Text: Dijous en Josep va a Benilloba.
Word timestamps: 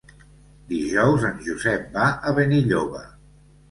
Dijous 0.71 1.27
en 1.31 1.39
Josep 1.51 1.87
va 2.01 2.09
a 2.33 2.37
Benilloba. 2.43 3.09